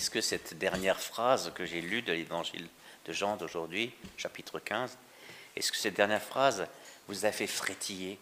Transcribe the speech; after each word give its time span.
est-ce 0.00 0.08
que 0.08 0.22
cette 0.22 0.54
dernière 0.56 0.98
phrase 0.98 1.52
que 1.54 1.66
j'ai 1.66 1.82
lue 1.82 2.00
de 2.00 2.14
l'évangile 2.14 2.66
de 3.04 3.12
Jean 3.12 3.36
d'aujourd'hui, 3.36 3.92
chapitre 4.16 4.58
15, 4.58 4.96
est-ce 5.54 5.70
que 5.70 5.76
cette 5.76 5.92
dernière 5.92 6.22
phrase 6.22 6.66
vous 7.06 7.26
a 7.26 7.32
fait 7.32 7.46
frétiller 7.46 8.18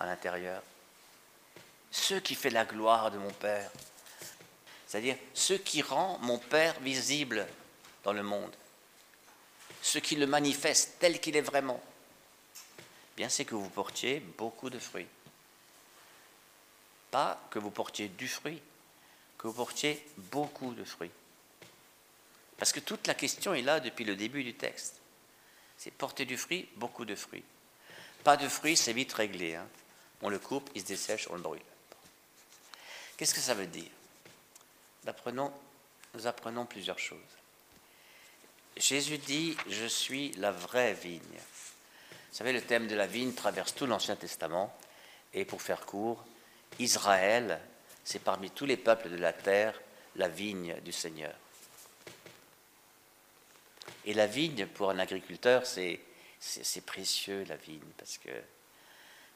à 0.00 0.06
l'intérieur? 0.06 0.64
Ce 1.92 2.14
qui 2.14 2.34
fait 2.34 2.50
la 2.50 2.64
gloire 2.64 3.12
de 3.12 3.18
mon 3.18 3.30
Père, 3.30 3.70
c'est-à-dire 4.88 5.14
ce 5.32 5.54
qui 5.54 5.80
rend 5.80 6.18
mon 6.22 6.38
Père 6.38 6.74
visible 6.80 7.46
dans 8.02 8.12
le 8.12 8.24
monde, 8.24 8.52
ce 9.80 10.00
qui 10.00 10.16
le 10.16 10.26
manifeste 10.26 10.96
tel 10.98 11.20
qu'il 11.20 11.36
est 11.36 11.40
vraiment, 11.40 11.80
bien 13.16 13.28
c'est 13.28 13.44
que 13.44 13.54
vous 13.54 13.70
portiez 13.70 14.18
beaucoup 14.18 14.70
de 14.70 14.80
fruits. 14.80 15.06
Pas 17.12 17.40
que 17.50 17.60
vous 17.60 17.70
portiez 17.70 18.08
du 18.08 18.26
fruit, 18.26 18.60
que 19.44 19.48
vous 19.48 19.54
portiez 19.54 20.02
beaucoup 20.32 20.72
de 20.72 20.84
fruits. 20.84 21.10
Parce 22.56 22.72
que 22.72 22.80
toute 22.80 23.06
la 23.06 23.12
question 23.12 23.52
est 23.52 23.60
là 23.60 23.78
depuis 23.78 24.06
le 24.06 24.16
début 24.16 24.42
du 24.42 24.54
texte. 24.54 25.02
C'est 25.76 25.90
porter 25.90 26.24
du 26.24 26.38
fruit, 26.38 26.66
beaucoup 26.76 27.04
de 27.04 27.14
fruits. 27.14 27.44
Pas 28.22 28.38
de 28.38 28.48
fruits, 28.48 28.74
c'est 28.74 28.94
vite 28.94 29.12
réglé. 29.12 29.54
Hein. 29.54 29.68
On 30.22 30.30
le 30.30 30.38
coupe, 30.38 30.70
il 30.74 30.80
se 30.80 30.86
dessèche, 30.86 31.28
on 31.28 31.34
le 31.34 31.42
brûle. 31.42 31.60
Qu'est-ce 33.18 33.34
que 33.34 33.40
ça 33.40 33.52
veut 33.52 33.66
dire? 33.66 33.90
Nous 36.14 36.26
apprenons 36.26 36.64
plusieurs 36.64 36.98
choses. 36.98 37.18
Jésus 38.78 39.18
dit, 39.18 39.58
je 39.68 39.84
suis 39.84 40.32
la 40.38 40.52
vraie 40.52 40.94
vigne. 40.94 41.20
Vous 41.20 42.38
savez, 42.38 42.54
le 42.54 42.62
thème 42.62 42.88
de 42.88 42.94
la 42.94 43.06
vigne 43.06 43.34
traverse 43.34 43.74
tout 43.74 43.84
l'Ancien 43.84 44.16
Testament. 44.16 44.74
Et 45.34 45.44
pour 45.44 45.60
faire 45.60 45.84
court, 45.84 46.24
Israël, 46.78 47.60
c'est 48.04 48.22
parmi 48.22 48.50
tous 48.50 48.66
les 48.66 48.76
peuples 48.76 49.08
de 49.08 49.16
la 49.16 49.32
terre 49.32 49.80
la 50.16 50.28
vigne 50.28 50.76
du 50.84 50.92
Seigneur. 50.92 51.34
Et 54.04 54.14
la 54.14 54.26
vigne, 54.26 54.66
pour 54.66 54.90
un 54.90 54.98
agriculteur, 54.98 55.66
c'est, 55.66 56.00
précieux, 56.86 57.44
la 57.48 57.56
vigne, 57.56 57.80
parce 57.96 58.18
que, 58.18 58.30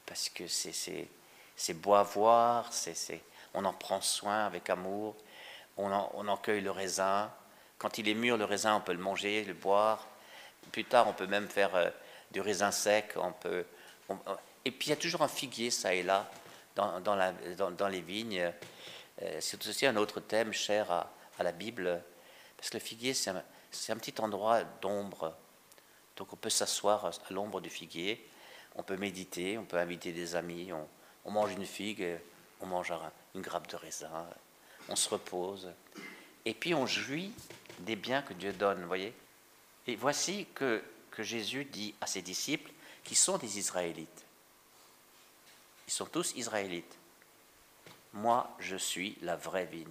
parce 0.07 0.29
que 0.29 0.47
c'est, 0.47 1.75
beau 1.75 1.95
à 1.95 2.03
voir, 2.03 2.71
on 3.55 3.65
en 3.65 3.73
prend 3.73 4.01
soin 4.01 4.47
avec 4.47 4.69
amour, 4.71 5.17
on 5.77 5.91
en, 5.91 6.13
on 6.15 6.37
cueille 6.37 6.61
le 6.61 6.71
raisin. 6.71 7.33
Quand 7.79 7.99
il 7.99 8.09
est 8.09 8.15
mûr, 8.15 8.37
le 8.37 8.45
raisin, 8.45 8.77
on 8.77 8.81
peut 8.81 8.93
le 8.93 8.99
manger, 8.99 9.45
le 9.45 9.55
boire. 9.55 10.07
Plus 10.73 10.85
tard, 10.85 11.09
on 11.09 11.13
peut 11.13 11.27
même 11.27 11.49
faire 11.49 11.75
euh, 11.75 11.89
du 12.31 12.41
raisin 12.41 12.71
sec. 12.71 13.15
On 13.17 13.33
peut, 13.33 13.65
et 14.65 14.71
puis, 14.71 14.89
il 14.89 14.91
y 14.91 14.93
a 14.93 14.97
toujours 14.97 15.23
un 15.23 15.29
figuier, 15.29 15.71
ça 15.71 15.95
et 15.95 16.03
là, 16.03 16.31
dans, 16.79 17.89
les 17.89 18.01
vignes. 18.01 18.53
Euh, 19.23 19.39
c'est 19.41 19.67
aussi 19.67 19.87
un 19.87 19.97
autre 19.97 20.21
thème 20.21 20.53
cher 20.53 20.91
à, 20.91 21.11
la 21.41 21.53
Bible, 21.53 22.03
parce 22.57 22.71
que 22.71 22.79
le 22.79 22.83
figuier, 22.83 23.15
c'est 23.15 23.31
un, 23.31 23.43
c'est 23.71 23.93
un 23.93 23.97
petit 23.97 24.21
endroit 24.21 24.65
d'ombre. 24.81 25.37
Donc 26.17 26.33
on 26.33 26.37
peut 26.37 26.51
s'asseoir 26.51 27.07
à 27.07 27.13
l'ombre 27.31 27.61
du 27.61 27.71
figuier, 27.71 28.29
on 28.75 28.83
peut 28.83 28.97
méditer, 28.97 29.57
on 29.57 29.65
peut 29.65 29.79
inviter 29.79 30.13
des 30.13 30.35
amis, 30.35 30.71
on, 31.25 31.31
mange 31.31 31.53
une 31.53 31.65
figue, 31.65 32.05
on 32.61 32.67
mange 32.67 32.93
une 33.35 33.41
grappe 33.41 33.69
de 33.69 33.77
raisin, 33.77 34.27
on 34.89 34.97
se 34.97 35.09
repose. 35.09 35.71
Et 36.45 36.55
puis 36.55 36.75
on 36.75 36.87
jouit 36.87 37.33
des 37.81 37.95
biens 37.95 38.23
que 38.23 38.35
Dieu 38.35 38.53
donne, 38.53 38.85
voyez. 38.85 39.15
Et 39.87 39.95
voici 39.95 40.47
que, 40.55 40.83
que 41.13 41.23
Jésus 41.23 41.65
dit 41.65 41.95
à 42.01 42.07
ses 42.07 42.23
disciples, 42.23 42.73
qui 43.05 43.15
sont 43.15 43.39
des 43.39 43.59
Israélites. 43.59 44.28
Ils 45.89 45.91
sont 45.91 46.05
tous 46.05 46.35
Israélites. 46.37 46.99
Moi, 48.13 48.55
je 48.59 48.77
suis 48.77 49.17
la 49.23 49.37
vraie 49.37 49.65
vigne. 49.65 49.87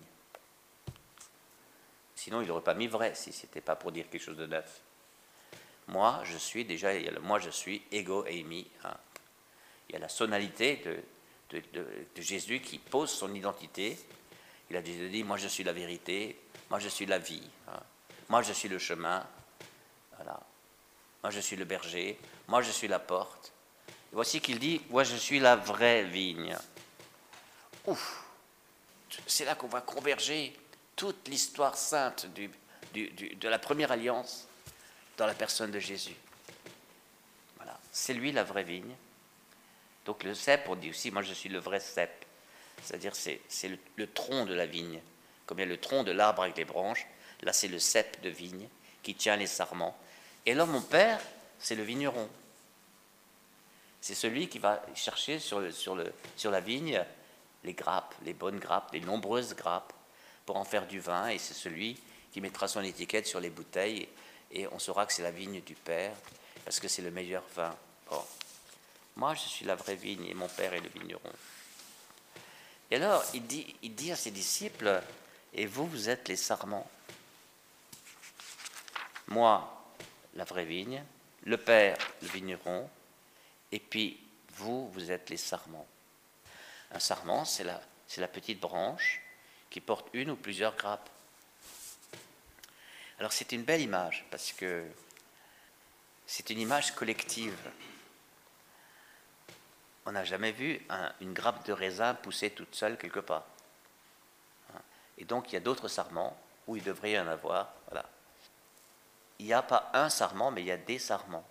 Sinon, 2.16 2.42
il 2.42 2.48
n'aurait 2.48 2.62
pas 2.62 2.76
mis 2.76 2.86
vrai 2.86 3.16
si 3.16 3.34
ce 3.34 3.48
n'était 3.48 3.62
pas 3.62 3.76
pour 3.76 3.92
dire 3.92 4.08
quelque 4.08 4.22
chose 4.22 4.38
de 4.38 4.46
neuf. 4.46 4.82
Moi, 5.88 6.22
je 6.24 6.38
suis 6.38 6.66
déjà, 6.66 6.94
il 6.94 7.04
y 7.04 7.08
a 7.08 7.12
le 7.12 7.20
moi, 7.20 7.40
je 7.40 7.50
suis, 7.50 7.82
ego, 7.92 8.28
eimi. 8.28 8.68
Hein. 8.84 8.96
Il 9.90 9.94
y 9.94 9.96
a 9.96 10.00
la 10.00 10.08
sonalité 10.08 10.84
de, 10.86 11.64
de, 11.74 12.22
Jésus 12.22 12.62
qui 12.62 12.78
pose 12.78 13.10
son 13.10 13.34
identité. 13.34 13.98
Il 14.70 14.78
a 14.78 14.84
dit, 14.84 15.24
moi, 15.24 15.38
je 15.38 15.48
suis 15.48 15.64
la 15.64 15.74
vérité, 15.74 16.40
moi, 16.70 16.78
je 16.78 16.90
suis 16.90 17.08
la 17.08 17.18
vie, 17.18 17.50
hein. 17.70 17.80
moi, 18.30 18.44
je 18.44 18.54
suis 18.54 18.70
le 18.70 18.78
chemin, 18.78 19.26
voilà. 20.18 20.40
Moi, 21.24 21.32
je 21.32 21.40
suis 21.40 21.56
le 21.56 21.66
berger, 21.66 22.20
moi, 22.48 22.62
je 22.62 22.70
suis 22.70 22.88
la 22.88 23.00
porte. 23.00 23.52
Voici 24.18 24.42
qu'il 24.42 24.58
dit, 24.58 24.82
moi, 24.90 25.04
je 25.04 25.16
suis 25.16 25.40
la 25.40 25.56
vraie 25.56 26.04
vigne. 26.04 26.58
Ouf, 27.86 28.24
c'est 29.28 29.46
là 29.46 29.54
qu'on 29.54 29.68
va 29.68 29.82
converger 29.82 30.58
toute 30.96 31.28
l'histoire 31.28 31.78
sainte 31.78 32.26
de 32.96 33.48
la 33.48 33.60
première 33.60 33.92
alliance 33.92 34.48
dans 35.18 35.28
la 35.28 35.36
personne 35.36 35.70
de 35.70 35.78
Jésus. 35.78 36.16
Voilà, 37.58 37.80
c'est 37.92 38.16
lui 38.16 38.32
la 38.32 38.44
vraie 38.44 38.64
vigne. 38.64 38.96
Donc 40.08 40.24
le 40.24 40.34
cep, 40.34 40.68
on 40.68 40.76
dit 40.76 40.90
aussi, 40.90 41.12
moi 41.12 41.22
je 41.22 41.34
suis 41.34 41.50
le 41.50 41.60
vrai 41.60 41.80
cep. 41.80 42.26
C'est-à-dire 42.82 43.16
c'est, 43.16 43.40
le, 43.98 44.08
tronc 44.08 44.46
de 44.46 44.56
la 44.56 44.66
vigne. 44.66 45.00
Comme 45.46 45.60
il 45.60 45.62
y 45.62 45.66
a 45.66 45.68
le 45.68 45.80
tronc 45.80 46.04
de 46.04 46.12
l'arbre 46.12 46.42
avec 46.42 46.58
les 46.58 46.66
branches, 46.66 47.06
là 47.44 47.54
c'est 47.54 47.68
le 47.68 47.78
cep 47.78 48.20
de 48.24 48.30
vigne 48.30 48.68
qui 49.04 49.14
tient 49.14 49.36
les 49.36 49.46
sarments. 49.46 49.96
Et 50.48 50.56
là 50.56 50.66
mon 50.66 50.82
père, 50.82 51.22
c'est 51.60 51.76
le 51.76 51.84
vigneron. 51.84 52.28
C'est 54.02 54.16
celui 54.16 54.48
qui 54.48 54.60
va 54.60 54.82
chercher 54.96 55.40
sur, 55.40 55.60
la 55.60 56.60
vigne 56.62 57.04
les 57.64 57.74
grappes, 57.74 58.16
les 58.24 58.34
bonnes 58.34 58.60
grappes, 58.60 58.92
les 58.94 59.02
nombreuses 59.02 59.56
grappes, 59.56 59.94
pour 60.46 60.58
en 60.58 60.64
faire 60.64 60.88
du 60.88 61.00
vin, 61.00 61.28
et 61.28 61.38
c'est 61.38 61.54
celui 61.54 62.00
qui 62.32 62.40
mettra 62.40 62.68
son 62.68 62.82
étiquette 62.82 63.28
sur 63.28 63.40
les 63.40 63.50
bouteilles, 63.50 64.08
et 64.52 64.68
on 64.68 64.80
saura 64.80 65.06
que 65.06 65.14
c'est 65.14 65.24
la 65.24 65.32
vigne 65.32 65.62
du 65.62 65.76
Père, 65.76 66.14
parce 66.64 66.80
que 66.80 66.88
c'est 66.88 67.02
le 67.02 67.12
meilleur 67.12 67.44
vin. 67.56 67.76
moi, 69.16 69.34
je 69.34 69.42
suis 69.42 69.66
la 69.66 69.76
vraie 69.76 69.96
vigne, 69.96 70.26
et 70.26 70.34
mon 70.34 70.48
Père 70.48 70.74
est 70.74 70.80
le 70.80 70.90
vigneron. 70.90 71.32
Et 72.90 72.96
alors, 72.96 73.24
il 73.34 73.46
dit, 73.46 73.76
il 73.82 73.94
dit 73.96 74.12
à 74.12 74.16
ses 74.16 74.32
disciples, 74.32 75.02
et 75.54 75.66
vous, 75.66 75.88
vous 75.88 76.08
êtes 76.08 76.30
les 76.30 76.38
sarments. 76.38 76.90
Moi, 79.28 79.70
la 80.36 80.46
vraie 80.46 80.66
vigne, 80.66 81.04
le 81.44 81.58
Père, 81.58 81.98
le 82.22 82.28
vigneron, 82.30 82.90
et 83.72 83.80
puis 83.80 84.20
vous, 84.52 84.90
vous 84.90 85.12
êtes 85.12 85.30
les 85.30 85.38
sarments. 85.38 85.88
Un 86.92 87.00
sarment, 87.00 87.46
c'est 87.46 87.64
la, 87.64 88.28
petite 88.28 88.60
branche 88.60 89.22
qui 89.70 89.82
portent 89.82 90.10
une 90.14 90.32
ou 90.32 90.36
plusieurs 90.36 90.76
grappes. 90.76 91.10
Alors 93.20 93.34
c'est 93.34 93.52
une 93.52 93.64
belle 93.64 93.82
image 93.82 94.26
parce 94.32 94.54
que 94.54 94.86
c'est 96.26 96.50
une 96.50 96.60
image 96.60 96.94
collective. 96.96 97.58
On 100.06 100.12
n'a 100.12 100.24
jamais 100.24 100.52
vu 100.52 100.80
une 101.20 101.34
grappe 101.34 101.66
de 101.66 101.74
raisin 101.74 102.14
pousser 102.14 102.52
toute 102.52 102.76
seule 102.76 102.98
quelque 102.98 103.20
part. 103.20 103.46
Et 105.18 105.26
donc 105.26 105.52
il 105.52 105.54
y 105.54 105.58
a 105.58 105.62
d'autres 105.62 105.88
sarments 105.88 106.38
où 106.68 106.76
il 106.76 106.84
devrait 106.84 107.12
y 107.12 107.20
en 107.20 107.28
avoir. 107.28 107.74
Voilà. 107.90 108.06
Il 109.40 109.46
n'y 109.46 109.54
a 109.54 109.62
pas 109.62 109.90
un 109.94 110.10
sarment, 110.10 110.52
mais 110.52 110.62
il 110.62 110.68
y 110.68 110.72
a 110.72 110.78
des 110.78 111.00
sarments. 111.00 111.46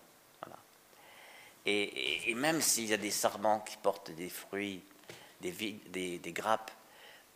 Et, 1.67 2.33
même 2.35 2.61
s'il 2.61 2.87
y 2.87 2.95
a 2.95 2.97
des 2.97 3.11
sarments 3.11 3.61
qui 3.61 3.77
portent 3.77 4.13
des 4.13 4.29
fruits, 4.29 4.83
des, 5.41 5.51
des, 5.51 6.19
des 6.19 6.33
grappes 6.33 6.71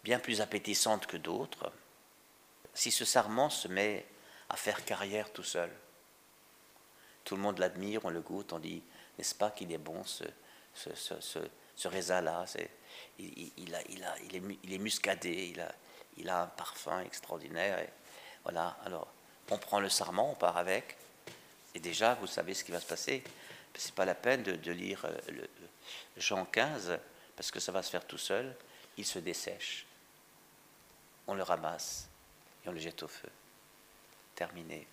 bien 0.05 0.19
plus 0.19 0.41
appétissante 0.41 1.07
que 1.07 1.17
d'autres, 1.17 1.73
si 2.73 2.91
ce 2.91 3.05
sarment 3.05 3.51
se 3.51 3.69
met 3.69 4.07
à 4.49 4.57
faire 4.57 4.85
carrière 4.85 5.33
tout 5.33 5.43
seul. 5.43 5.71
Tout 7.25 7.37
le 7.37 7.43
monde 7.43 7.59
l'admire, 7.59 8.05
on 8.05 8.11
le 8.11 8.21
goûte, 8.21 8.53
on 8.53 8.59
dit, 8.59 8.83
n'est-ce 9.19 9.35
pas 9.35 9.51
qu'il 9.51 9.73
est 9.73 9.79
bon 9.79 10.03
ce, 10.05 10.25
raisin-là 11.85 12.45
il, 13.19 13.75
est, 14.35 14.79
muscadé, 14.79 15.55
il 16.17 16.29
a, 16.29 16.43
un 16.43 16.47
parfum 16.47 17.01
extraordinaire. 17.01 17.87
Voilà, 18.45 18.79
alors 18.85 19.09
on 19.51 19.59
prend 19.59 19.81
le 19.81 19.89
sarment, 19.89 20.33
on 20.33 20.35
part 20.35 20.57
avec, 20.57 20.97
et 21.75 21.81
déjà, 21.81 22.15
vous 22.15 22.27
savez 22.27 22.55
ce 22.55 22.65
qui 22.65 22.73
va 22.73 22.81
se 22.81 22.87
passer. 22.87 23.23
Ce 23.77 23.87
n'est 23.89 23.95
pas 23.95 24.05
la 24.05 24.15
peine 24.15 24.43
de, 24.43 24.73
lire 24.73 25.05
euh, 25.05 25.47
Jean 26.17 26.45
15, 26.45 26.99
parce 27.37 27.51
que 27.51 27.61
ça 27.61 27.73
va 27.73 27.83
se 27.83 27.91
faire 27.91 28.07
tout 28.07 28.19
seul, 28.19 28.55
il 28.97 29.07
se 29.07 29.19
dessèche 29.19 29.87
on 31.31 31.35
le 31.35 31.43
ramasse 31.45 32.09
et 32.65 32.69
on 32.69 32.73
le 32.73 32.81
jette 32.81 33.03
au 33.05 33.09
feu. 33.09 33.29
Terminé. 34.35 34.87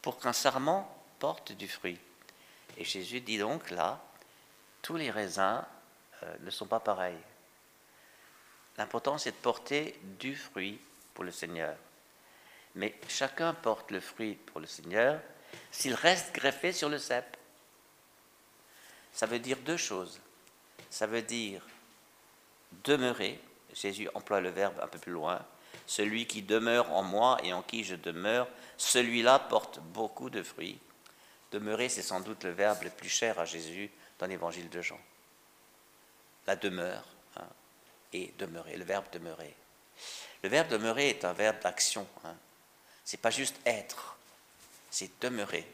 Pour 0.00 0.18
qu'un 0.18 0.32
sarment 0.32 0.90
porte 1.18 1.52
du 1.52 1.68
fruit. 1.68 2.00
Et 2.78 2.84
Jésus 2.84 3.20
dit 3.20 3.38
donc 3.38 3.70
là, 3.70 4.02
tous 4.80 4.96
les 4.96 5.10
raisins 5.10 5.62
euh, 6.22 6.36
ne 6.40 6.50
sont 6.50 6.66
pas 6.66 6.80
pareils. 6.80 7.20
L'important 8.78 9.18
c'est 9.18 9.32
de 9.32 9.36
porter 9.36 10.00
du 10.18 10.34
fruit 10.34 10.80
pour 11.12 11.24
le 11.24 11.30
Seigneur. 11.30 11.76
Mais 12.74 12.98
chacun 13.08 13.52
porte 13.52 13.90
le 13.90 14.00
fruit 14.00 14.34
pour 14.34 14.58
le 14.58 14.66
Seigneur 14.66 15.20
s'il 15.70 15.94
reste 15.94 16.34
greffé 16.34 16.72
sur 16.72 16.88
le 16.88 16.98
cep. 16.98 17.36
Ça 19.12 19.26
veut 19.26 19.38
dire 19.38 19.58
deux 19.58 19.76
choses. 19.76 20.20
Ça 20.90 21.06
veut 21.06 21.22
dire 21.22 21.62
demeurer 22.84 23.40
Jésus 23.74 24.08
emploie 24.14 24.40
le 24.40 24.50
verbe 24.50 24.78
un 24.80 24.86
peu 24.86 24.98
plus 24.98 25.12
loin, 25.12 25.44
Celui 25.86 26.26
qui 26.26 26.42
demeure 26.42 26.92
en 26.92 27.02
moi 27.02 27.38
et 27.42 27.52
en 27.52 27.62
qui 27.62 27.82
je 27.82 27.96
demeure, 27.96 28.46
celui-là 28.76 29.38
porte 29.38 29.80
beaucoup 29.80 30.30
de 30.30 30.42
fruits. 30.42 30.78
Demeurer, 31.50 31.88
c'est 31.88 32.02
sans 32.02 32.20
doute 32.20 32.44
le 32.44 32.50
verbe 32.50 32.82
le 32.82 32.90
plus 32.90 33.08
cher 33.08 33.38
à 33.38 33.44
Jésus 33.44 33.90
dans 34.18 34.26
l'évangile 34.26 34.70
de 34.70 34.80
Jean. 34.80 35.00
La 36.46 36.56
demeure 36.56 37.04
hein, 37.36 37.46
et 38.12 38.32
demeurer, 38.38 38.76
le 38.76 38.84
verbe 38.84 39.06
demeurer. 39.12 39.54
Le 40.42 40.48
verbe 40.48 40.68
demeurer 40.68 41.10
est 41.10 41.24
un 41.24 41.32
verbe 41.32 41.60
d'action. 41.62 42.06
Hein. 42.24 42.34
Ce 43.04 43.16
n'est 43.16 43.20
pas 43.20 43.30
juste 43.30 43.56
être, 43.66 44.16
c'est 44.90 45.10
demeurer. 45.20 45.66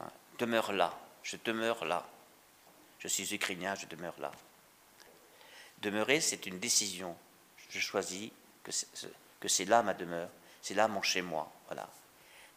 Hein. 0.00 0.10
Demeure 0.38 0.72
là, 0.72 0.98
je 1.22 1.36
demeure 1.44 1.84
là. 1.84 2.06
Je 3.04 3.08
suis 3.08 3.34
ukrainien, 3.34 3.74
je 3.74 3.84
demeure 3.86 4.14
là. 4.18 4.32
Demeurer, 5.82 6.22
c'est 6.22 6.46
une 6.46 6.58
décision. 6.58 7.14
Je 7.68 7.78
choisis 7.78 8.30
que 8.62 9.48
c'est 9.48 9.66
là 9.66 9.82
ma 9.82 9.92
demeure, 9.92 10.30
c'est 10.62 10.72
là 10.72 10.88
mon 10.88 11.02
chez-moi. 11.02 11.52
Voilà. 11.66 11.86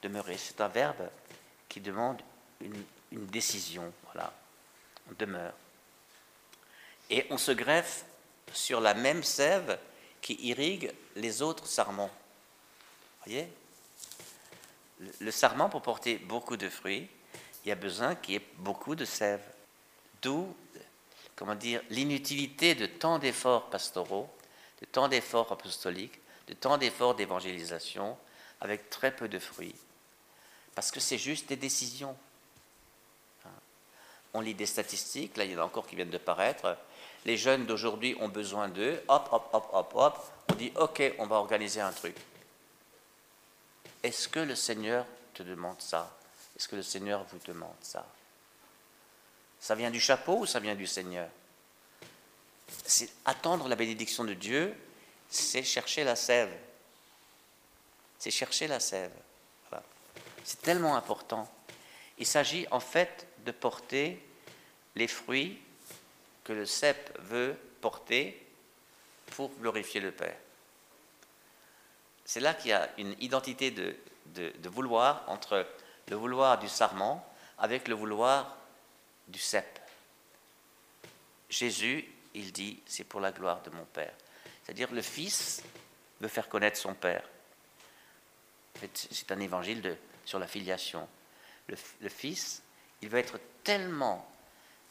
Demeurer, 0.01 0.37
c'est 0.37 0.61
un 0.61 0.69
verbe 0.69 1.09
qui 1.67 1.81
demande 1.81 2.21
une, 2.61 3.25
décision. 3.27 3.91
Voilà. 4.05 4.31
On 5.09 5.13
demeure. 5.19 5.53
Et 7.09 7.27
on 7.29 7.37
se 7.37 7.51
greffe 7.51 8.05
sur 8.53 8.79
la 8.79 8.93
même 8.93 9.23
sève 9.23 9.77
qui 10.21 10.35
irrigue 10.35 10.93
les 11.15 11.41
autres 11.41 11.67
sarments. 11.67 12.11
Voyez? 13.25 13.51
Le 15.19 15.31
sarment, 15.31 15.69
pour 15.69 15.81
porter 15.81 16.17
beaucoup 16.17 16.57
de 16.57 16.69
fruits, 16.69 17.09
il 17.65 17.69
y 17.69 17.71
a 17.71 17.75
besoin 17.75 18.15
qu'il 18.15 18.35
y 18.35 18.37
ait 18.37 18.47
beaucoup 18.57 18.95
de 18.95 19.03
sève. 19.05 19.43
D'où, 20.21 20.55
comment 21.35 21.55
dire, 21.55 21.81
l'inutilité 21.89 22.75
de 22.75 22.85
tant 22.85 23.19
d'efforts 23.19 23.69
pastoraux, 23.69 24.29
de 24.81 24.85
tant 24.85 25.07
d'efforts 25.07 25.51
apostoliques, 25.51 26.19
de 26.47 26.53
tant 26.53 26.77
d'efforts 26.77 27.15
d'évangélisation 27.15 28.17
avec 28.61 28.89
très 28.89 29.15
peu 29.15 29.27
de 29.27 29.39
fruits. 29.39 29.75
Parce 30.75 30.91
que 30.91 30.99
c'est 30.99 31.17
juste 31.17 31.49
des 31.49 31.55
décisions. 31.55 32.15
Hein. 33.45 33.49
On 34.33 34.41
lit 34.41 34.53
des 34.53 34.65
statistiques, 34.65 35.37
là 35.37 35.45
il 35.45 35.51
y 35.51 35.55
en 35.55 35.61
a 35.61 35.65
encore 35.65 35.87
qui 35.87 35.95
viennent 35.95 36.09
de 36.09 36.17
paraître 36.17 36.77
les 37.27 37.37
jeunes 37.37 37.65
d'aujourd'hui 37.65 38.15
ont 38.21 38.29
besoin 38.29 38.69
d'eux, 38.69 39.03
hop, 39.09 39.27
hop, 39.31 39.49
hop, 39.51 39.69
hop, 39.73 39.91
hop, 39.95 40.31
on 40.49 40.55
dit, 40.55 40.71
ok, 40.75 41.13
on 41.19 41.27
va 41.27 41.35
organiser 41.35 41.81
un 41.81 41.91
truc. 41.91 42.15
Est-ce 44.01 44.29
que 44.29 44.39
le 44.39 44.55
Seigneur 44.55 45.05
te 45.33 45.43
demande 45.43 45.81
ça? 45.81 46.17
Est-ce 46.55 46.69
que 46.69 46.77
le 46.77 46.83
Seigneur 46.83 47.25
vous 47.25 47.39
demande 47.45 47.75
ça? 47.81 48.05
Ça 49.59 49.75
vient 49.75 49.91
du 49.91 49.99
chapeau 49.99 50.39
ou 50.39 50.45
ça 50.45 50.59
vient 50.59 50.75
du 50.75 50.87
Seigneur? 50.87 51.29
C'est 52.85 53.09
attendre 53.25 53.67
la 53.67 53.75
bénédiction 53.75 54.23
de 54.23 54.33
Dieu, 54.33 54.75
c'est 55.29 55.63
chercher 55.63 56.03
la 56.03 56.15
sève. 56.15 56.53
C'est 58.19 58.31
chercher 58.31 58.67
la 58.67 58.79
sève. 58.79 59.11
C'est 60.43 60.61
tellement 60.61 60.95
important. 60.95 61.51
Il 62.17 62.25
s'agit 62.25 62.67
en 62.71 62.79
fait 62.79 63.27
de 63.45 63.51
porter 63.51 64.23
les 64.95 65.07
fruits 65.07 65.61
que 66.45 66.53
le 66.53 66.65
cep 66.65 67.17
veut 67.19 67.57
porter 67.81 68.41
pour 69.35 69.51
glorifier 69.59 69.99
le 69.99 70.13
Père. 70.13 70.37
C'est 72.23 72.39
là 72.39 72.53
qu'il 72.53 72.71
y 72.71 72.73
a 72.73 72.89
une 72.97 73.13
identité 73.19 73.71
de, 73.71 73.95
de, 74.27 74.69
vouloir 74.69 75.23
entre 75.27 75.67
le 76.07 76.15
vouloir 76.15 76.57
du 76.59 76.69
sarment 76.69 77.25
avec 77.57 77.87
le 77.87 77.95
vouloir 77.95 78.57
du 79.27 79.39
cep. 79.39 79.79
Jésus, 81.49 82.05
il 82.33 82.51
dit, 82.51 82.81
c'est 82.85 83.03
pour 83.03 83.19
la 83.19 83.31
gloire 83.31 83.61
de 83.63 83.69
mon 83.69 83.85
Père. 83.85 84.13
C'est-à-dire 84.63 84.91
le 84.91 85.01
Fils 85.01 85.63
veut 86.19 86.27
faire 86.27 86.49
connaître 86.49 86.77
son 86.77 86.93
Père. 86.93 87.23
c'est 88.93 89.31
un 89.31 89.39
évangile 89.39 89.97
sur 90.25 90.39
la 90.39 90.47
filiation. 90.47 91.07
Le, 91.67 91.75
le 92.01 92.09
Fils, 92.09 92.61
il 93.01 93.09
veut 93.09 93.19
être 93.19 93.39
tellement 93.63 94.29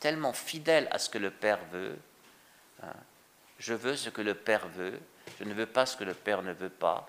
tellement 0.00 0.32
fidèle 0.32 0.88
à 0.90 0.98
ce 0.98 1.10
que 1.10 1.18
le 1.18 1.30
Père 1.30 1.64
veut. 1.66 1.98
Hein. 2.82 2.94
Je 3.58 3.74
veux 3.74 3.96
ce 3.96 4.10
que 4.10 4.20
le 4.20 4.34
Père 4.34 4.68
veut, 4.68 5.00
je 5.38 5.44
ne 5.44 5.54
veux 5.54 5.66
pas 5.66 5.86
ce 5.86 5.96
que 5.96 6.04
le 6.04 6.14
Père 6.14 6.42
ne 6.42 6.52
veut 6.52 6.70
pas. 6.70 7.08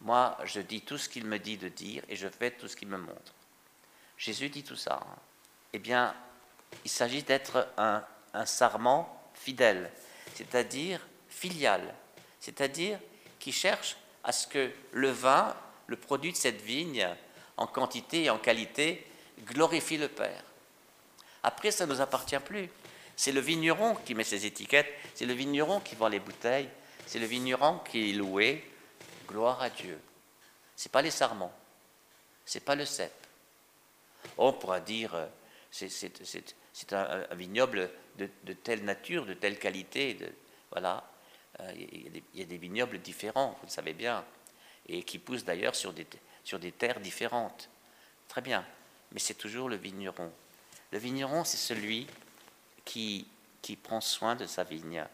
Moi, 0.00 0.36
je 0.44 0.60
dis 0.60 0.82
tout 0.82 0.98
ce 0.98 1.08
qu'il 1.08 1.24
me 1.24 1.38
dit 1.38 1.56
de 1.56 1.68
dire 1.68 2.02
et 2.08 2.16
je 2.16 2.28
fais 2.28 2.50
tout 2.50 2.68
ce 2.68 2.76
qu'il 2.76 2.88
me 2.88 2.98
montre. 2.98 3.32
Jésus 4.18 4.48
dit 4.48 4.64
tout 4.64 4.76
ça. 4.76 5.00
Hein. 5.02 5.18
Eh 5.72 5.78
bien, 5.78 6.14
il 6.84 6.90
s'agit 6.90 7.22
d'être 7.22 7.68
un, 7.76 8.02
sarment 8.46 9.08
fidèle, 9.34 9.90
c'est-à-dire 10.34 11.00
filial, 11.28 11.94
c'est-à-dire 12.40 12.98
qui 13.38 13.52
cherche 13.52 13.96
à 14.24 14.32
ce 14.32 14.46
que 14.46 14.72
le 14.92 15.10
vin, 15.10 15.54
le 15.86 15.96
produit 15.96 16.32
de 16.32 16.36
cette 16.36 16.60
vigne, 16.60 17.08
en 17.56 17.66
quantité 17.66 18.24
et 18.24 18.30
en 18.30 18.38
qualité, 18.38 19.06
glorifie 19.44 19.98
le 19.98 20.08
Père. 20.08 20.42
Après, 21.42 21.70
ça 21.70 21.86
ne 21.86 21.92
nous 21.92 22.00
appartient 22.00 22.38
plus. 22.38 22.68
C'est 23.16 23.32
le 23.32 23.40
vigneron 23.40 23.94
qui 23.94 24.14
met 24.14 24.24
ses 24.24 24.46
étiquettes, 24.46 24.92
c'est 25.14 25.26
le 25.26 25.34
vigneron 25.34 25.80
qui 25.80 25.94
vend 25.94 26.08
les 26.08 26.18
bouteilles, 26.18 26.68
c'est 27.06 27.18
le 27.18 27.26
vigneron 27.26 27.78
qui 27.78 28.10
est 28.10 28.14
loué. 28.14 28.64
Gloire 29.28 29.62
à 29.62 29.70
Dieu. 29.70 29.98
Ce 30.76 30.88
n'est 30.88 30.90
pas 30.90 31.02
les 31.02 31.10
sarments, 31.10 31.52
ce 32.44 32.58
n'est 32.58 32.64
pas 32.64 32.74
le 32.74 32.84
cep. 32.84 33.12
On 34.36 34.52
pourra 34.52 34.80
dire, 34.80 35.14
euh, 35.14 35.26
c'est 36.74 36.92
un, 36.92 37.24
vignoble 37.34 37.88
de, 38.18 38.52
telle 38.52 38.84
nature, 38.84 39.24
de 39.24 39.32
telle 39.32 39.58
qualité. 39.58 40.18
Voilà. 40.70 41.10
Euh, 41.60 41.72
il 41.76 42.22
y, 42.34 42.42
a 42.42 42.44
des, 42.44 42.58
vignobles 42.58 42.98
différents, 42.98 43.56
vous 43.60 43.68
le 43.68 43.70
savez 43.70 43.94
bien, 43.94 44.22
et 44.88 45.02
qui 45.04 45.18
poussent 45.18 45.44
d'ailleurs 45.44 45.76
sur 45.76 45.94
des, 45.94 46.72
terres 46.72 47.00
différentes. 47.00 47.70
Très 48.28 48.42
bien, 48.42 48.66
mais 49.12 49.20
c'est 49.20 49.34
toujours 49.34 49.70
le 49.70 49.76
vigneron. 49.76 50.30
Le 50.90 50.98
vigneron, 50.98 51.44
c'est 51.44 51.56
celui 51.56 52.06
qui 52.84 53.26
prend 53.82 54.02
soin 54.02 54.34
de 54.34 54.46
sa 54.46 54.64
vigne 54.64 55.06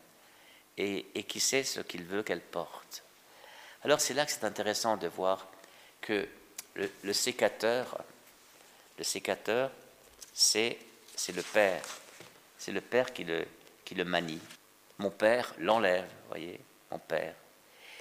et, 0.81 1.25
qui 1.25 1.41
sait 1.41 1.65
ce 1.65 1.81
qu'il 1.81 2.05
veut 2.05 2.23
qu'elle 2.23 2.41
porte. 2.41 3.03
Alors 3.83 4.01
c'est 4.01 4.15
là 4.15 4.27
que 4.27 4.33
c'est 4.33 4.45
intéressant 4.45 4.97
de 4.97 5.09
voir 5.09 5.47
que 6.01 6.29
le, 6.75 7.13
sécateur, 7.13 8.03
le 8.99 9.05
sécateur, 9.05 9.71
c'est, 10.33 10.79
c'est 11.21 11.37
le 11.37 11.43
Père. 11.43 11.83
C'est 12.57 12.73
le 12.73 12.81
Père 12.81 13.13
qui 13.13 13.25
le, 13.25 13.47
qui 13.85 13.95
le 13.95 14.05
manie. 14.05 14.41
Mon 14.99 15.11
Père 15.11 15.53
l'enlève, 15.59 16.09
voyez, 16.29 16.59
mon 16.91 16.99
Père. 16.99 17.35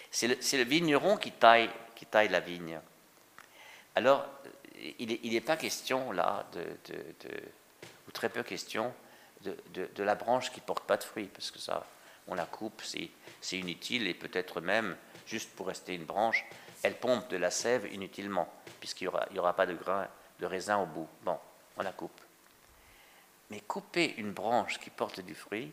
C'est 0.10 0.28
le, 0.28 0.64
vigneron 0.64 1.18
qui 1.18 1.34
taille, 1.34 1.70
qui 1.96 2.06
taille 2.06 2.30
la 2.30 2.40
vigne. 2.40 2.80
Alors, 3.96 4.26
il 4.98 5.34
n'est 5.34 5.42
pas 5.42 5.58
question 5.58 6.14
là 6.14 6.46
de, 6.54 6.64
ou 8.08 8.12
très 8.12 8.30
peu 8.30 8.42
question 8.42 8.94
de, 9.42 9.56
de, 9.74 10.04
la 10.04 10.16
branche 10.16 10.50
qui 10.52 10.62
porte 10.62 10.86
pas 10.86 10.96
de 10.96 11.04
fruits, 11.04 11.28
parce 11.28 11.52
que 11.52 11.60
ça, 11.60 11.86
on 12.28 12.36
la 12.36 12.46
coupe, 12.46 12.82
c'est 12.84 13.58
inutile, 13.58 14.08
et 14.08 14.14
peut-être 14.14 14.62
même, 14.62 14.96
juste 15.26 15.52
pour 15.52 15.68
rester 15.68 15.94
une 15.94 16.06
branche, 16.06 16.46
elle 16.84 16.96
pompe 16.96 17.28
de 17.30 17.38
la 17.38 17.52
sève 17.52 17.86
inutilement, 17.94 18.48
puisqu'il 18.80 19.04
n'y 19.04 19.08
aura, 19.10 19.28
aura 19.36 19.56
pas 19.58 19.66
de 19.66 19.74
grain 19.74 20.08
de 20.40 20.46
raisin 20.46 20.78
au 20.78 20.86
bout. 20.86 21.10
Bon, 21.24 21.38
on 21.76 21.84
la 21.84 21.92
coupe. 21.92 22.22
Mais 23.50 23.62
couper 23.62 24.16
une 24.18 24.32
branche 24.32 24.80
qui 24.80 24.90
porte 24.90 25.20
du 25.22 25.36
fruit, 25.36 25.72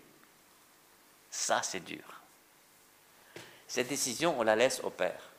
ça 1.31 1.63
c'est 1.63 1.81
dur. 1.81 2.23
Cette 3.69 3.89
décision, 3.89 4.39
on 4.39 4.43
la 4.43 4.57
laisse 4.57 4.81
au 4.85 4.91
Père. 4.91 5.31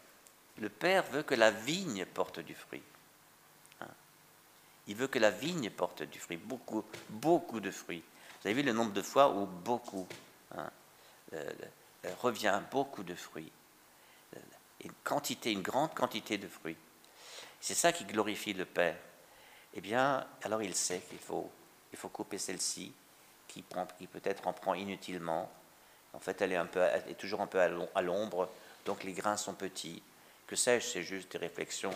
Le 0.59 0.69
Père 0.69 1.03
veut 1.03 1.23
que 1.23 1.35
la 1.35 1.51
vigne 1.51 2.05
porte 2.05 2.39
du 2.39 2.55
fruit. 2.55 2.83
Il 4.87 4.95
veut 4.95 5.07
que 5.07 5.19
la 5.19 5.31
vigne 5.31 5.69
porte 5.69 6.03
du 6.03 6.17
fruit, 6.17 6.37
beaucoup, 6.37 6.83
beaucoup 7.09 7.59
de 7.59 7.71
fruits. 7.71 8.03
Vous 8.41 8.47
avez 8.47 8.53
vu 8.53 8.63
le 8.63 8.71
nombre 8.71 8.93
de 8.93 9.01
fois 9.01 9.29
où 9.31 9.45
beaucoup 9.45 10.07
hein, 10.55 10.69
euh, 11.33 11.51
euh, 12.05 12.13
revient, 12.21 12.61
beaucoup 12.71 13.03
de 13.03 13.13
fruits. 13.13 13.51
Euh, 14.35 14.39
une 14.85 14.93
quantité, 15.03 15.51
une 15.51 15.61
grande 15.61 15.93
quantité 15.93 16.37
de 16.37 16.47
fruits. 16.47 16.77
C'est 17.59 17.73
ça 17.73 17.91
qui 17.91 18.05
glorifie 18.05 18.53
le 18.53 18.65
Père. 18.65 18.97
Eh 19.73 19.81
bien, 19.81 20.25
alors 20.43 20.63
il 20.63 20.73
sait 20.73 21.01
qu'il 21.09 21.19
faut, 21.19 21.51
il 21.91 21.97
faut 21.97 22.09
couper 22.09 22.37
celle-ci, 22.37 22.93
qui, 23.47 23.61
peut-être 23.61 24.47
en 24.47 24.53
prend 24.53 24.73
inutilement. 24.73 25.51
En 26.13 26.19
fait, 26.19 26.41
elle 26.41 26.51
est, 26.51 26.57
un 26.57 26.65
peu, 26.65 26.85
toujours 27.17 27.41
un 27.41 27.47
peu 27.47 27.59
à 27.59 28.01
l'ombre, 28.01 28.49
donc 28.85 29.03
les 29.03 29.13
grains 29.13 29.37
sont 29.37 29.53
petits. 29.53 30.01
Que 30.47 30.55
sais-je, 30.55 30.85
c'est 30.85 31.03
juste 31.03 31.31
des 31.31 31.37
réflexions 31.37 31.93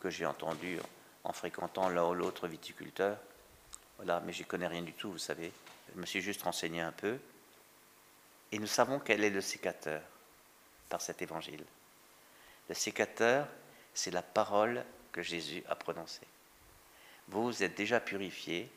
que 0.00 0.10
j'ai 0.10 0.26
entendues 0.26 0.78
en 1.24 1.32
fréquentant 1.32 1.88
l'un 1.88 2.06
ou 2.06 2.14
l'autre 2.14 2.48
viticulteur. 2.48 3.18
Voilà, 3.96 4.20
mais 4.20 4.32
j'y 4.32 4.44
connais 4.44 4.66
rien 4.66 4.82
du 4.82 4.94
tout, 4.94 5.12
vous 5.12 5.18
savez. 5.18 5.52
Je 5.94 6.00
me 6.00 6.06
suis 6.06 6.22
juste 6.22 6.42
renseigné 6.42 6.80
un 6.80 6.92
peu. 6.92 7.18
Et 8.52 8.58
nous 8.58 8.66
savons 8.66 8.98
quel 8.98 9.22
est 9.22 9.30
le 9.30 9.40
sécateur 9.40 10.00
par 10.88 11.00
cet 11.00 11.22
évangile. 11.22 11.64
Le 12.68 12.74
sécateur, 12.74 13.46
c'est 13.94 14.10
la 14.10 14.22
parole 14.22 14.84
que 15.12 15.22
Jésus 15.22 15.62
a 15.68 15.74
prononcée. 15.74 16.26
Vous 17.28 17.62
êtes 17.62 17.76
déjà 17.76 18.00
purifiés, 18.00 18.70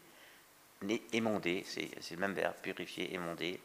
émondés, 1.11 1.65
c'est 1.67 2.11
le 2.11 2.17
même 2.17 2.33
verbe, 2.33 2.55
purifié, 2.61 3.13
émondé, 3.13 3.59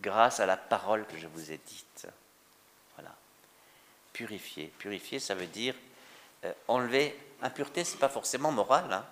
grâce 0.00 0.40
à 0.40 0.46
la 0.46 0.56
parole 0.56 1.06
que 1.06 1.16
je 1.18 1.26
vous 1.26 1.50
ai 1.50 1.58
dite. 1.58 2.06
Voilà. 2.96 3.14
Purifier. 4.12 4.72
Purifier, 4.78 5.18
ça 5.18 5.34
veut 5.34 5.46
dire 5.46 5.74
euh, 6.44 6.52
enlever. 6.68 7.18
Impureté, 7.42 7.84
c'est 7.84 7.98
pas 7.98 8.08
forcément 8.08 8.52
moral. 8.52 8.92
Hein. 8.92 9.06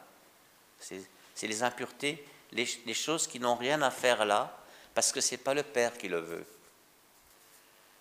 C'est 0.79 1.47
les 1.47 1.63
impuretés, 1.63 2.27
les, 2.53 2.69
les 2.87 2.95
choses 2.95 3.27
qui 3.27 3.41
n'ont 3.41 3.57
rien 3.57 3.83
à 3.83 3.91
faire 3.91 4.25
là, 4.25 4.59
parce 4.95 5.13
que 5.13 5.21
c'est 5.21 5.39
pas 5.39 5.55
le 5.55 5.63
Père 5.63 5.97
qui 5.99 6.09
le 6.09 6.21
veut. 6.21 6.47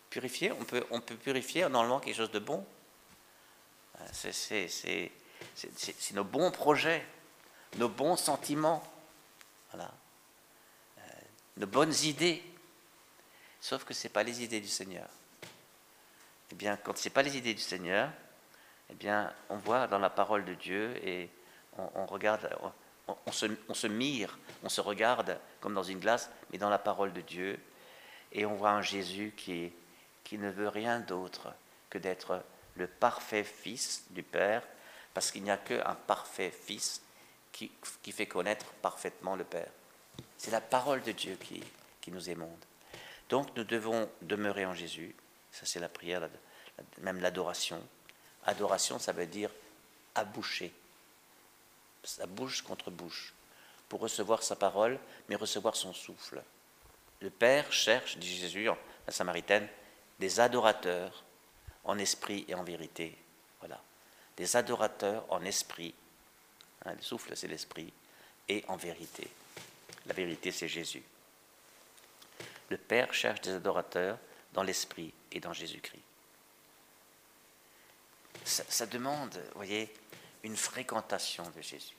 Purifier, 0.09 0.51
on 0.51 0.63
peut, 0.63 0.85
on 0.91 1.01
peut 1.01 1.15
purifier 1.15 1.65
en 1.65 1.73
enlevant 1.73 1.99
quelque 1.99 2.15
chose 2.15 2.31
de 2.31 2.39
bon. 2.39 2.65
Euh, 3.99 4.05
c'est 4.11 5.11
nos 6.13 6.23
bons 6.23 6.51
projets, 6.51 7.05
nos 7.77 7.89
bons 7.89 8.15
sentiments, 8.15 8.83
voilà. 9.73 9.91
Euh, 10.99 11.01
nos 11.57 11.67
bonnes 11.67 11.93
idées. 12.03 12.43
Sauf 13.59 13.83
que 13.83 13.93
ce 13.93 14.07
n'est 14.07 14.11
pas 14.11 14.23
les 14.23 14.43
idées 14.43 14.61
du 14.61 14.67
Seigneur. 14.67 15.07
Eh 16.51 16.55
bien, 16.55 16.77
quand 16.77 16.97
ce 16.97 17.07
n'est 17.07 17.13
pas 17.13 17.23
les 17.23 17.37
idées 17.37 17.53
du 17.53 17.61
Seigneur, 17.61 18.11
eh 18.89 18.93
bien, 18.93 19.33
on 19.49 19.57
voit 19.57 19.87
dans 19.87 19.99
la 19.99 20.09
parole 20.09 20.45
de 20.45 20.53
Dieu 20.53 20.95
et 21.05 21.29
on, 21.77 22.05
regarde, 22.05 22.49
on, 23.07 23.31
se, 23.31 23.47
on, 23.67 23.73
se, 23.73 23.87
mire, 23.87 24.37
on 24.63 24.69
se 24.69 24.81
regarde 24.81 25.39
comme 25.61 25.73
dans 25.73 25.83
une 25.83 25.99
glace, 25.99 26.29
mais 26.51 26.57
dans 26.57 26.69
la 26.69 26.77
parole 26.77 27.13
de 27.13 27.21
Dieu, 27.21 27.59
et 28.31 28.45
on 28.45 28.55
voit 28.55 28.71
un 28.71 28.81
Jésus 28.81 29.33
qui, 29.35 29.71
qui 30.23 30.37
ne 30.37 30.51
veut 30.51 30.67
rien 30.67 30.99
d'autre 30.99 31.53
que 31.89 31.97
d'être 31.97 32.43
le 32.75 32.87
parfait 32.87 33.43
Fils 33.43 34.03
du 34.11 34.23
Père, 34.23 34.63
parce 35.13 35.31
qu'il 35.31 35.43
n'y 35.43 35.51
a 35.51 35.57
qu'un 35.57 35.95
parfait 36.07 36.51
Fils 36.51 37.02
qui, 37.53 38.11
fait 38.11 38.25
connaître 38.25 38.65
parfaitement 38.81 39.35
le 39.35 39.45
Père. 39.45 39.71
C'est 40.37 40.51
la 40.51 40.61
parole 40.61 41.01
de 41.03 41.11
Dieu 41.11 41.37
qui, 41.41 41.63
qui 42.01 42.11
nous 42.11 42.29
émonde. 42.29 42.49
Donc 43.29 43.55
nous 43.55 43.63
devons 43.63 44.09
demeurer 44.21 44.65
en 44.65 44.73
Jésus, 44.73 45.15
ça 45.51 45.65
c'est 45.65 45.79
la 45.79 45.89
prière, 45.89 46.27
même 46.99 47.21
l'adoration. 47.21 47.81
Adoration, 48.45 48.99
ça 48.99 49.13
veut 49.13 49.25
dire 49.25 49.49
aboucher. 50.15 50.73
Ça 52.03 52.25
bouche 52.25 52.61
contre 52.61 52.91
bouche. 52.91 53.33
Pour 53.87 54.01
recevoir 54.01 54.43
sa 54.43 54.55
parole, 54.55 54.99
mais 55.29 55.35
recevoir 55.35 55.75
son 55.75 55.93
souffle. 55.93 56.41
Le 57.21 57.29
Père 57.29 57.71
cherche, 57.71 58.17
dit 58.17 58.35
Jésus, 58.35 58.65
la 58.65 59.13
Samaritaine, 59.13 59.67
des 60.19 60.39
adorateurs 60.39 61.23
en 61.83 61.97
esprit 61.97 62.45
et 62.47 62.55
en 62.55 62.63
vérité. 62.63 63.17
Voilà. 63.59 63.79
Des 64.35 64.55
adorateurs 64.55 65.25
en 65.29 65.43
esprit. 65.43 65.93
Hein, 66.85 66.93
le 66.95 67.01
souffle, 67.01 67.35
c'est 67.35 67.47
l'esprit. 67.47 67.91
Et 68.49 68.63
en 68.67 68.75
vérité. 68.75 69.27
La 70.05 70.13
vérité, 70.13 70.51
c'est 70.51 70.67
Jésus. 70.67 71.03
Le 72.69 72.77
Père 72.77 73.13
cherche 73.13 73.41
des 73.41 73.51
adorateurs 73.51 74.17
dans 74.51 74.63
l'esprit 74.63 75.13
et 75.31 75.39
dans 75.39 75.53
Jésus-Christ 75.53 76.03
ça, 78.45 78.85
demande, 78.85 79.35
vous 79.35 79.55
voyez, 79.55 79.91
une 80.43 80.57
fréquentation 80.57 81.49
de 81.55 81.61
Jésus, 81.61 81.95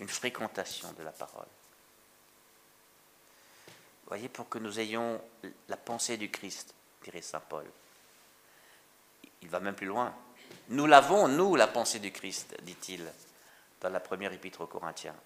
une 0.00 0.08
fréquentation 0.08 0.92
de 0.92 1.02
la 1.02 1.12
parole. 1.12 1.46
Vous 3.66 4.08
voyez, 4.08 4.28
pour 4.28 4.48
que 4.48 4.58
nous 4.58 4.78
ayons 4.78 5.20
la 5.68 5.76
pensée 5.76 6.16
du 6.16 6.30
Christ, 6.30 6.74
dirait 7.02 7.22
Saint 7.22 7.40
Paul. 7.40 7.66
Il 9.42 9.48
va 9.48 9.60
même 9.60 9.74
plus 9.74 9.86
loin. 9.86 10.14
Nous 10.68 10.86
l'avons, 10.86 11.28
nous, 11.28 11.56
la 11.56 11.66
pensée 11.66 11.98
du 11.98 12.12
Christ, 12.12 12.56
dit-il 12.62 13.04
dans 13.80 13.90
la 13.90 14.00
première 14.00 14.32
épître 14.32 14.62
aux 14.62 14.66
Corinthiens. 14.66 15.16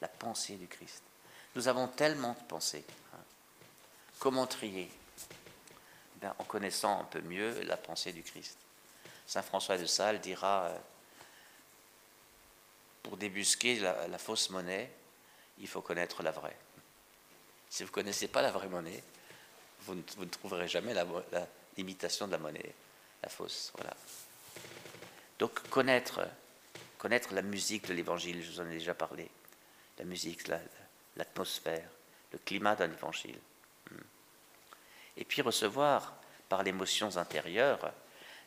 La 0.00 0.08
pensée 0.08 0.56
du 0.56 0.68
Christ. 0.68 1.02
Nous 1.54 1.68
avons 1.68 1.88
tellement 1.88 2.36
de 2.40 2.46
pensées. 2.48 2.84
Hein. 3.14 3.18
Comment 4.18 4.46
trier? 4.46 4.90
Ben, 6.20 6.34
en 6.38 6.44
connaissant 6.44 7.00
un 7.00 7.04
peu 7.04 7.20
mieux 7.20 7.62
la 7.62 7.76
pensée 7.76 8.12
du 8.12 8.22
Christ. 8.22 8.58
Saint 9.26 9.42
François 9.42 9.76
de 9.76 9.86
Sales 9.86 10.20
dira, 10.20 10.66
euh, 10.66 10.78
pour 13.02 13.16
débusquer 13.16 13.78
la, 13.80 14.18
fausse 14.18 14.50
monnaie, 14.50 14.90
il 15.58 15.68
faut 15.68 15.80
connaître 15.80 16.22
la 16.22 16.30
vraie. 16.30 16.56
Si 17.68 17.82
vous 17.82 17.90
ne 17.90 17.94
connaissez 17.94 18.28
pas 18.28 18.42
la 18.42 18.50
vraie 18.50 18.68
monnaie, 18.68 19.02
vous 19.80 19.94
ne, 19.94 20.02
trouverez 20.24 20.68
jamais 20.68 20.94
l'imitation 21.76 22.26
de 22.26 22.32
la 22.32 22.38
monnaie, 22.38 22.74
la 23.22 23.28
fausse. 23.28 23.72
Voilà. 23.76 23.94
Donc 25.38 25.68
connaître, 25.68 26.20
la 27.32 27.42
musique 27.42 27.88
de 27.88 27.94
l'Évangile, 27.94 28.42
je 28.42 28.50
vous 28.50 28.60
en 28.60 28.70
ai 28.70 28.74
déjà 28.78 28.94
parlé, 28.94 29.30
la 29.98 30.04
musique, 30.04 30.48
l'atmosphère, 31.16 31.88
le 32.32 32.38
climat 32.38 32.74
d'un 32.74 32.90
Évangile. 32.90 33.38
Et 35.16 35.24
puis 35.24 35.42
recevoir 35.42 36.14
par 36.48 36.62
les 36.62 36.70
émotions 36.70 37.16
intérieures 37.16 37.92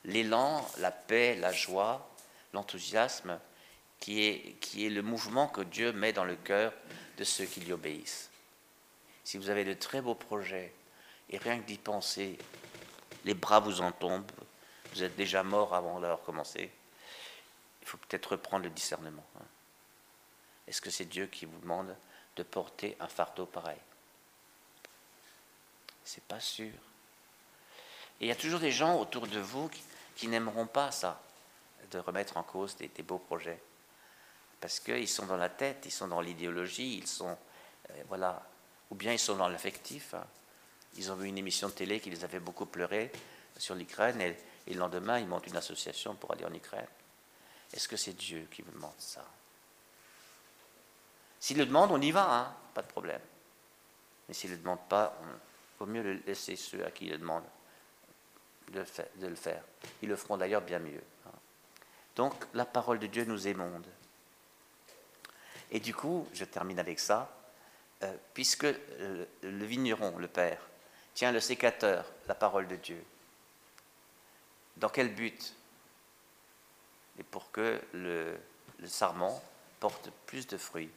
l'élan, 0.05 0.67
la 0.77 0.91
paix, 0.91 1.35
la 1.35 1.51
joie, 1.51 2.09
l'enthousiasme 2.53 3.39
qui 3.99 4.23
est, 4.25 4.55
qui 4.61 4.85
est 4.85 4.89
le 4.89 5.01
mouvement 5.01 5.47
que 5.47 5.61
Dieu 5.61 5.91
met 5.91 6.13
dans 6.13 6.23
le 6.23 6.35
cœur 6.35 6.73
de 7.17 7.23
ceux 7.23 7.45
qui 7.45 7.59
lui 7.61 7.73
obéissent. 7.73 8.29
Si 9.23 9.37
vous 9.37 9.49
avez 9.49 9.65
de 9.65 9.73
très 9.73 10.01
beaux 10.01 10.15
projets 10.15 10.73
et 11.29 11.37
rien 11.37 11.59
que 11.59 11.65
d'y 11.65 11.77
penser, 11.77 12.37
les 13.25 13.33
bras 13.33 13.59
vous 13.59 13.81
en 13.81 13.91
tombent, 13.91 14.31
vous 14.93 15.03
êtes 15.03 15.15
déjà 15.15 15.43
mort 15.43 15.75
avant 15.75 15.99
d'avoir 15.99 16.21
commencé, 16.21 16.71
il 17.81 17.87
faut 17.87 17.97
peut-être 17.97 18.31
reprendre 18.31 18.65
le 18.65 18.69
discernement. 18.69 19.25
Hein. 19.39 19.45
Est-ce 20.67 20.81
que 20.81 20.89
c'est 20.89 21.05
Dieu 21.05 21.27
qui 21.27 21.45
vous 21.45 21.59
demande 21.59 21.95
de 22.35 22.43
porter 22.43 22.95
un 22.99 23.07
fardeau 23.07 23.45
pareil? 23.45 23.79
C'est 26.03 26.23
pas 26.23 26.39
sûr. 26.39 26.73
Et 28.19 28.25
il 28.25 28.27
y 28.27 28.31
a 28.31 28.35
toujours 28.35 28.59
des 28.59 28.71
gens 28.71 28.99
autour 28.99 29.27
de 29.27 29.39
vous 29.39 29.69
qui, 30.15 30.27
n'aimeront 30.27 30.67
pas 30.67 30.91
ça, 30.91 31.21
de 31.91 31.99
remettre 31.99 32.37
en 32.37 32.43
cause 32.43 32.75
des, 32.75 32.89
beaux 33.03 33.19
projets. 33.19 33.61
Parce 34.59 34.79
qu'ils 34.79 35.07
sont 35.07 35.25
dans 35.25 35.37
la 35.37 35.49
tête, 35.49 35.83
ils 35.85 35.91
sont 35.91 36.07
dans 36.07 36.19
l'idéologie, 36.19 36.97
ils 36.97 37.07
sont. 37.07 37.37
Euh, 37.91 38.03
voilà. 38.09 38.45
Ou 38.91 38.95
bien 38.95 39.13
ils 39.13 39.19
sont 39.19 39.37
dans 39.37 39.47
l'affectif. 39.47 40.13
Hein. 40.13 40.25
Ils 40.97 41.11
ont 41.11 41.15
vu 41.15 41.27
une 41.27 41.37
émission 41.37 41.69
de 41.69 41.73
télé 41.73 41.99
qui 41.99 42.09
les 42.09 42.23
avait 42.23 42.39
beaucoup 42.39 42.65
pleuré 42.65 43.11
sur 43.57 43.75
l'Ukraine 43.75 44.19
et, 44.21 44.37
le 44.67 44.75
lendemain 44.75 45.17
ils 45.17 45.27
montent 45.27 45.47
une 45.47 45.57
association 45.57 46.13
pour 46.15 46.31
aller 46.31 46.45
en 46.45 46.53
Ukraine. 46.53 46.85
Est-ce 47.73 47.87
que 47.87 47.97
c'est 47.97 48.13
Dieu 48.13 48.47
qui 48.51 48.61
vous 48.61 48.71
demande 48.71 48.93
ça? 48.97 49.25
S'il 51.39 51.57
le 51.57 51.65
demande, 51.65 51.91
on 51.91 52.01
y 52.01 52.11
va, 52.11 52.33
hein, 52.33 52.55
pas 52.73 52.81
de 52.81 52.87
problème. 52.87 53.21
Mais 54.27 54.33
s'il 54.33 54.49
ne 54.51 54.55
le 54.55 54.61
demande 54.61 54.87
pas, 54.89 55.17
on, 55.21 55.85
vaut 55.85 55.91
mieux 55.91 56.03
le 56.03 56.13
laisser 56.25 56.55
ceux 56.55 56.85
à 56.85 56.91
qui 56.91 57.05
il 57.05 57.17
demande 57.17 57.43
de, 58.71 58.83
le 59.21 59.35
faire. 59.35 59.63
Ils 60.01 60.09
le 60.09 60.15
feront 60.15 60.37
d'ailleurs 60.37 60.61
bien 60.61 60.79
mieux. 60.79 61.01
Hein. 61.25 61.31
Donc 62.15 62.33
la 62.53 62.65
parole 62.65 62.99
de 62.99 63.07
Dieu 63.07 63.23
nous 63.25 63.47
émonde. 63.47 63.87
Et 65.71 65.79
du 65.79 65.93
coup, 65.93 66.27
je 66.33 66.45
termine 66.45 66.79
avec 66.79 66.99
ça, 66.99 67.31
euh, 68.03 68.13
puisque 68.33 68.63
le, 68.63 69.65
vigneron, 69.65 70.17
le 70.17 70.27
Père, 70.27 70.59
tient 71.13 71.31
le 71.31 71.39
sécateur, 71.39 72.05
la 72.27 72.35
parole 72.35 72.67
de 72.67 72.75
Dieu, 72.75 73.03
dans 74.77 74.89
quel 74.89 75.13
but 75.13 75.53
Et 77.19 77.23
pour 77.23 77.51
que 77.51 77.81
le, 77.93 78.39
sarment 78.85 79.41
porte 79.79 80.09
plus 80.25 80.47
de 80.47 80.57
fruits. 80.57 80.89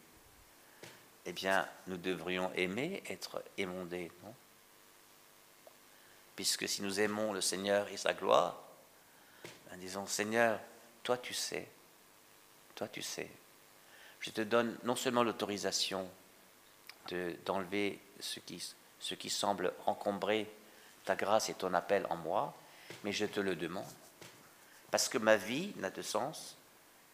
Eh 1.26 1.32
bien, 1.32 1.68
nous 1.86 1.96
devrions 1.96 2.52
aimer 2.54 3.02
être 3.08 3.42
émondés, 3.58 4.10
non? 4.22 4.34
Puisque 6.36 6.68
si 6.68 6.82
nous 6.82 7.00
aimons 7.00 7.32
le 7.32 7.40
Seigneur 7.40 7.88
et 7.88 7.96
sa 7.96 8.14
gloire, 8.14 8.58
ben 9.68 9.78
disons, 9.78 10.06
Seigneur, 10.06 10.58
toi 11.02 11.18
tu 11.18 11.34
sais, 11.34 11.68
toi 12.74 12.88
tu 12.88 13.02
sais, 13.02 13.28
je 14.20 14.30
te 14.30 14.40
donne 14.40 14.76
non 14.84 14.96
seulement 14.96 15.22
l'autorisation 15.22 16.08
d'enlever 17.44 18.00
ce 18.20 19.14
qui 19.14 19.30
semble 19.30 19.74
encombrer 19.86 20.48
ta 21.04 21.16
grâce 21.16 21.48
et 21.48 21.54
ton 21.54 21.74
appel 21.74 22.06
en 22.10 22.16
moi, 22.16 22.54
mais 23.04 23.12
je 23.12 23.26
te 23.26 23.40
le 23.40 23.56
demande. 23.56 23.84
Parce 24.92 25.08
que 25.08 25.16
ma 25.16 25.36
vie 25.36 25.72
n'a 25.78 25.88
de 25.88 26.02
sens 26.02 26.54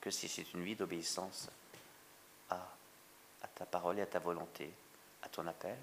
que 0.01 0.11
si 0.11 0.29
c'est 0.29 0.53
une 0.53 0.65
vie 0.65 0.75
d'obéissance 0.75 1.49
à, 2.51 2.59
ta 3.55 3.65
parole 3.67 4.01
et 4.01 4.03
à 4.03 4.07
ta 4.07 4.19
volonté, 4.19 4.69
à 5.23 5.29
ton 5.29 5.47
appel. 5.47 5.77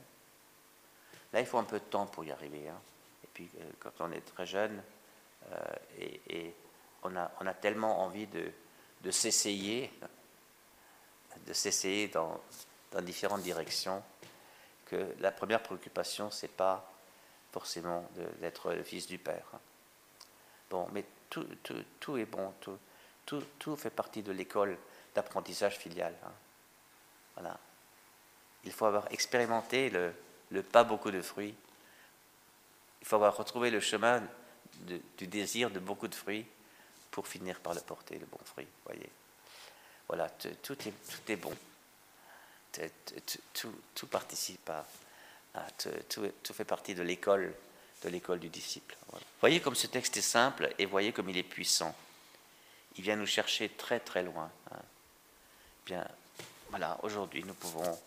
Là, 1.31 1.39
il 1.39 1.45
faut 1.45 1.57
un 1.57 1.63
peu 1.63 1.79
de 1.79 1.85
temps 1.85 2.05
pour 2.05 2.25
y 2.25 2.31
arriver. 2.31 2.67
Hein 2.67 2.79
puis 3.33 3.49
euh, 3.59 3.63
quand 3.79 3.91
on 3.99 4.11
est 4.11 4.21
très 4.21 4.45
jeune, 4.45 4.81
euh, 5.51 5.55
et, 6.29 6.53
on, 7.03 7.15
a, 7.15 7.53
tellement 7.53 8.01
envie 8.01 8.27
de, 8.27 9.11
s'essayer, 9.11 9.91
de 11.45 11.53
s'essayer 11.53 12.07
dans, 12.07 12.41
différentes 13.03 13.43
directions, 13.43 14.01
que 14.85 15.15
la 15.19 15.31
première 15.31 15.61
préoccupation, 15.61 16.31
c'est 16.31 16.47
pas 16.47 16.91
forcément 17.51 18.09
d'être 18.41 18.73
le 18.73 18.83
fils 18.83 19.05
du 19.05 19.19
Père. 19.19 19.45
Bon, 20.69 20.87
mais 20.91 21.05
tout, 21.41 21.47
tout, 21.63 21.83
tout 21.99 22.17
est 22.17 22.25
bon, 22.25 22.53
tout, 22.61 22.77
tout, 23.25 23.43
tout, 23.59 23.75
fait 23.75 23.89
partie 23.89 24.21
de 24.21 24.31
l'école 24.31 24.77
d'apprentissage 25.13 25.77
filial. 25.77 26.13
Hein. 26.23 26.31
Voilà. 27.35 27.57
Il 28.63 28.71
faut 28.71 28.85
avoir 28.85 29.11
expérimenté 29.11 29.89
le, 29.89 30.13
le 30.49 30.63
pas 30.63 30.83
beaucoup 30.83 31.11
de 31.11 31.21
fruits 31.21 31.55
il 33.05 33.07
faut 33.07 33.17
avoir 33.17 33.37
retrouvé 33.37 33.69
le 33.69 33.79
chemin 33.79 34.23
du 34.79 35.27
désir 35.27 35.69
de 35.69 35.77
beaucoup 35.77 36.07
de 36.07 36.15
fruits 36.15 36.43
pour 37.11 37.27
finir 37.27 37.59
par 37.59 37.75
le 37.75 37.81
porter, 37.81 38.17
le 38.17 38.25
bon 38.25 38.39
fruit. 38.43 38.65
Voyez. 38.83 39.11
Voilà, 40.07 40.27
tout 40.27 40.73
est, 40.87 40.91
tout 40.91 41.31
est 41.31 41.35
bon. 41.35 41.53
Tout, 43.53 44.07
participe 44.07 44.71
à, 44.71 44.83
tout, 46.09 46.53
fait 46.53 46.65
partie 46.65 46.95
de 46.95 47.03
l'école, 47.03 47.53
l'école 48.09 48.39
du 48.39 48.49
disciple. 48.49 48.95
Voyez 49.39 49.59
comme 49.59 49.75
ce 49.75 49.87
texte 49.87 50.17
est 50.17 50.21
simple 50.21 50.73
et 50.77 50.85
voyez 50.85 51.11
comme 51.11 51.29
il 51.29 51.37
est 51.37 51.43
puissant. 51.43 51.95
Il 52.97 53.03
vient 53.03 53.15
nous 53.15 53.25
chercher 53.25 53.69
très 53.69 53.99
très 53.99 54.23
loin. 54.23 54.49
Hein. 54.71 54.79
Bien, 55.85 56.07
voilà, 56.69 56.97
aujourd'hui 57.03 57.43
nous 57.43 57.53
pouvons 57.53 57.99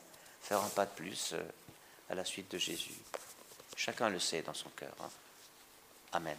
faire 0.42 0.60
un 0.60 0.68
pas 0.70 0.86
de 0.86 0.90
plus 0.90 1.32
euh, 1.34 1.42
à 2.10 2.14
la 2.14 2.24
suite 2.24 2.50
de 2.50 2.58
Jésus. 2.58 2.94
Chacun 3.76 4.08
le 4.08 4.18
sait 4.18 4.42
dans 4.42 4.54
son 4.54 4.70
cœur. 4.70 4.94
Hein. 5.00 5.10
Amen. 6.12 6.36